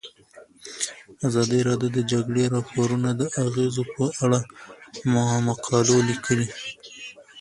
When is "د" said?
1.93-1.95, 1.97-1.99, 3.15-3.21